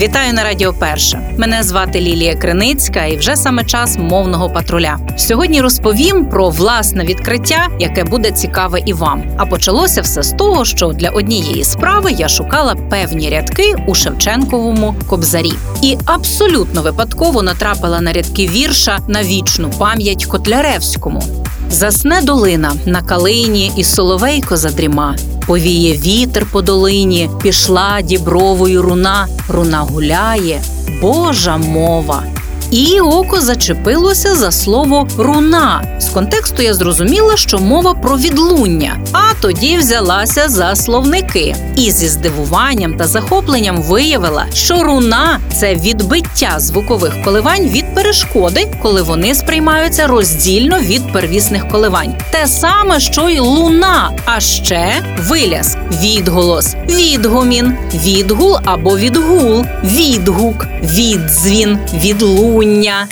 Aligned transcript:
Вітаю 0.00 0.32
на 0.32 0.44
Радіо 0.44 0.72
Перше. 0.72 1.34
Мене 1.38 1.62
звати 1.62 2.00
Лілія 2.00 2.34
Криницька, 2.34 3.04
і 3.04 3.16
вже 3.16 3.36
саме 3.36 3.64
час 3.64 3.98
мовного 3.98 4.50
патруля. 4.50 4.98
Сьогодні 5.16 5.60
розповім 5.60 6.26
про 6.26 6.50
власне 6.50 7.04
відкриття, 7.04 7.68
яке 7.78 8.04
буде 8.04 8.30
цікаве 8.30 8.80
і 8.86 8.92
вам. 8.92 9.22
А 9.36 9.46
почалося 9.46 10.00
все 10.00 10.22
з 10.22 10.32
того, 10.32 10.64
що 10.64 10.86
для 10.86 11.08
однієї 11.08 11.64
справи 11.64 12.12
я 12.12 12.28
шукала 12.28 12.74
певні 12.74 13.30
рядки 13.30 13.74
у 13.86 13.94
Шевченковому 13.94 14.94
кобзарі, 15.06 15.52
і 15.82 15.96
абсолютно 16.04 16.82
випадково 16.82 17.42
натрапила 17.42 18.00
на 18.00 18.12
рядки 18.12 18.46
вірша 18.46 18.98
на 19.08 19.22
вічну 19.22 19.70
пам'ять 19.78 20.24
Котляревському. 20.24 21.22
Засне 21.70 22.22
долина 22.22 22.72
на 22.86 23.02
калині, 23.02 23.72
і 23.76 23.84
соловейко 23.84 24.56
задріма. 24.56 25.16
Повіє 25.50 25.98
вітер 25.98 26.46
по 26.52 26.62
долині, 26.62 27.30
пішла 27.42 28.02
дібровою 28.02 28.82
руна, 28.82 29.28
руна 29.48 29.80
гуляє, 29.80 30.62
Божа 31.02 31.56
мова. 31.56 32.22
І 32.70 33.00
око 33.00 33.40
зачепилося 33.40 34.34
за 34.34 34.50
слово 34.52 35.08
руна. 35.18 35.82
З 35.98 36.08
контексту 36.08 36.62
я 36.62 36.74
зрозуміла, 36.74 37.36
що 37.36 37.58
мова 37.58 37.94
про 37.94 38.16
відлуння, 38.18 38.96
а 39.12 39.34
тоді 39.40 39.76
взялася 39.76 40.48
за 40.48 40.76
словники. 40.76 41.56
І 41.76 41.90
зі 41.90 42.08
здивуванням 42.08 42.94
та 42.94 43.06
захопленням 43.06 43.82
виявила, 43.82 44.46
що 44.54 44.82
руна 44.82 45.40
це 45.60 45.74
відбиття 45.74 46.54
звукових 46.58 47.22
коливань 47.24 47.68
від 47.68 47.94
перешкоди, 47.94 48.68
коли 48.82 49.02
вони 49.02 49.34
сприймаються 49.34 50.06
роздільно 50.06 50.78
від 50.80 51.12
первісних 51.12 51.68
коливань. 51.68 52.14
Те 52.30 52.46
саме, 52.46 53.00
що 53.00 53.28
й 53.28 53.38
луна, 53.38 54.10
а 54.24 54.40
ще 54.40 54.92
виляз, 55.18 55.76
відголос, 56.02 56.74
відгомін, 56.88 57.74
відгул 57.94 58.56
або 58.64 58.98
відгул, 58.98 59.64
відгук, 59.84 60.66
віддзвін, 60.82 61.78
відлуння, 61.94 62.59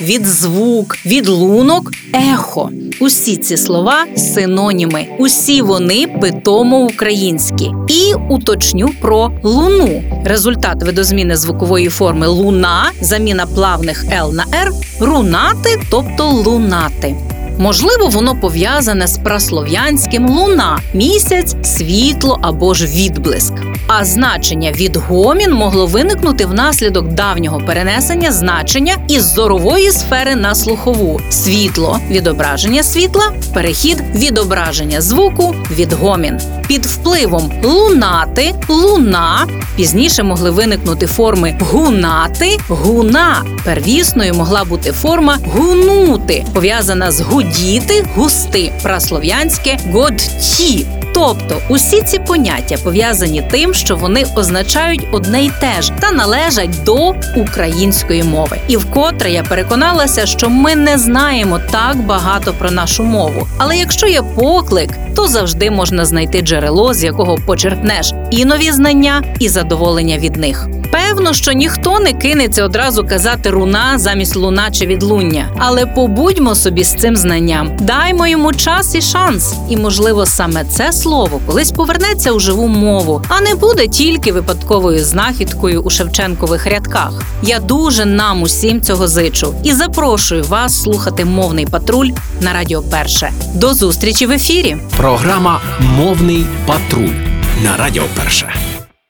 відзвук, 0.00 0.96
відлунок, 1.06 1.92
ехо. 2.32 2.70
Усі 3.00 3.36
ці 3.36 3.56
слова 3.56 4.04
синоніми, 4.16 5.06
усі 5.18 5.62
вони 5.62 6.06
питомо 6.06 6.78
українські. 6.78 7.70
І 7.88 8.14
уточню 8.28 8.88
про 9.00 9.32
луну. 9.42 10.02
Результат 10.24 10.82
видозміни 10.82 11.36
звукової 11.36 11.88
форми 11.88 12.26
луна, 12.26 12.90
заміна 13.00 13.46
плавних 13.46 14.04
Л 14.12 14.32
на 14.32 14.44
Р, 14.54 14.72
рунати, 15.00 15.80
тобто 15.90 16.26
лунати. 16.26 17.33
Можливо, 17.58 18.08
воно 18.08 18.36
пов'язане 18.36 19.06
з 19.06 19.18
праслов'янським 19.18 20.28
луна, 20.28 20.78
місяць, 20.94 21.56
світло 21.62 22.38
або 22.42 22.74
ж 22.74 22.86
відблиск. 22.86 23.52
А 23.86 24.04
значення 24.04 24.72
відгомін 24.72 25.52
могло 25.52 25.86
виникнути 25.86 26.46
внаслідок 26.46 27.08
давнього 27.08 27.60
перенесення 27.66 28.32
значення 28.32 28.96
із 29.08 29.22
зорової 29.22 29.90
сфери 29.90 30.36
на 30.36 30.54
слухову 30.54 31.20
світло, 31.30 31.98
відображення 32.10 32.82
світла, 32.82 33.32
перехід 33.54 34.04
відображення 34.14 35.00
звуку, 35.00 35.54
відгомін. 35.70 36.40
Під 36.68 36.86
впливом 36.86 37.52
лунати, 37.62 38.54
луна 38.68 39.46
пізніше 39.76 40.22
могли 40.22 40.50
виникнути 40.50 41.06
форми 41.06 41.58
гунати, 41.60 42.58
гуна. 42.68 43.42
Первісною 43.64 44.34
могла 44.34 44.64
бути 44.64 44.92
форма 44.92 45.38
гунути, 45.54 46.44
пов'язана 46.54 47.10
з 47.10 47.20
гудіти, 47.44 48.04
густи, 48.14 48.72
праслов'янське 48.82 49.78
годті. 49.92 50.86
Тобто 51.14 51.60
усі 51.68 52.02
ці 52.02 52.18
поняття 52.18 52.76
пов'язані 52.84 53.42
тим, 53.50 53.74
що 53.74 53.96
вони 53.96 54.24
означають 54.34 55.06
одне 55.12 55.44
й 55.44 55.50
те 55.60 55.82
ж 55.82 55.92
та 56.00 56.12
належать 56.12 56.84
до 56.84 57.14
української 57.36 58.22
мови. 58.22 58.58
І 58.68 58.76
вкотре 58.76 59.30
я 59.30 59.42
переконалася, 59.42 60.26
що 60.26 60.50
ми 60.50 60.76
не 60.76 60.98
знаємо 60.98 61.60
так 61.70 61.96
багато 61.96 62.54
про 62.58 62.70
нашу 62.70 63.04
мову. 63.04 63.46
Але 63.58 63.76
якщо 63.76 64.06
є 64.06 64.22
поклик, 64.22 64.90
то 65.16 65.28
завжди 65.28 65.70
можна 65.70 66.04
знайти 66.04 66.40
джерело, 66.40 66.94
з 66.94 67.04
якого 67.04 67.38
почерпнеш 67.46 68.12
і 68.30 68.44
нові 68.44 68.72
знання, 68.72 69.22
і 69.38 69.48
задоволення 69.48 70.18
від 70.18 70.36
них. 70.36 70.68
Певно, 70.94 71.32
що 71.32 71.52
ніхто 71.52 72.00
не 72.00 72.12
кинеться 72.12 72.64
одразу 72.64 73.06
казати 73.06 73.50
руна 73.50 73.98
замість 73.98 74.36
луна 74.36 74.70
чи 74.70 74.86
відлуння, 74.86 75.48
але 75.58 75.86
побудьмо 75.86 76.54
собі 76.54 76.84
з 76.84 76.94
цим 76.94 77.16
знанням, 77.16 77.76
даймо 77.80 78.26
йому 78.26 78.52
час 78.52 78.94
і 78.94 79.00
шанс. 79.00 79.54
І, 79.68 79.76
можливо, 79.76 80.26
саме 80.26 80.64
це 80.64 80.92
слово 81.04 81.40
колись 81.46 81.70
повернеться 81.70 82.32
у 82.32 82.40
живу 82.40 82.68
мову, 82.68 83.22
а 83.28 83.40
не 83.40 83.54
буде 83.54 83.88
тільки 83.88 84.32
випадковою 84.32 85.04
знахідкою 85.04 85.82
у 85.82 85.90
Шевченкових 85.90 86.66
рядках. 86.66 87.22
Я 87.42 87.58
дуже 87.58 88.04
нам 88.04 88.42
усім 88.42 88.82
цього 88.82 89.08
зичу 89.08 89.54
і 89.64 89.72
запрошую 89.72 90.44
вас 90.44 90.82
слухати 90.82 91.24
мовний 91.24 91.66
патруль 91.66 92.10
на 92.40 92.52
Радіо 92.52 92.82
Перше. 92.82 93.32
До 93.54 93.74
зустрічі 93.74 94.26
в 94.26 94.30
ефірі. 94.30 94.76
Програма 94.96 95.60
Мовний 95.80 96.46
патруль 96.66 97.14
на 97.64 97.76
Радіо 97.76 98.02
Перше. 98.16 98.73